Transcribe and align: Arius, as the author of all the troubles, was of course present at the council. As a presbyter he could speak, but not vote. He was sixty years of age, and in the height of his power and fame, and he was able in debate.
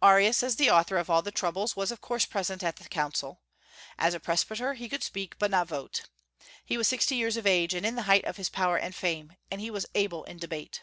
Arius, 0.00 0.44
as 0.44 0.54
the 0.54 0.70
author 0.70 0.98
of 0.98 1.10
all 1.10 1.20
the 1.20 1.32
troubles, 1.32 1.74
was 1.74 1.90
of 1.90 2.00
course 2.00 2.26
present 2.26 2.62
at 2.62 2.76
the 2.76 2.88
council. 2.88 3.40
As 3.98 4.14
a 4.14 4.20
presbyter 4.20 4.74
he 4.74 4.88
could 4.88 5.02
speak, 5.02 5.36
but 5.36 5.50
not 5.50 5.66
vote. 5.66 6.02
He 6.64 6.76
was 6.78 6.86
sixty 6.86 7.16
years 7.16 7.36
of 7.36 7.44
age, 7.44 7.74
and 7.74 7.84
in 7.84 7.96
the 7.96 8.02
height 8.02 8.24
of 8.24 8.36
his 8.36 8.48
power 8.48 8.76
and 8.76 8.94
fame, 8.94 9.32
and 9.50 9.60
he 9.60 9.72
was 9.72 9.86
able 9.96 10.22
in 10.26 10.36
debate. 10.38 10.82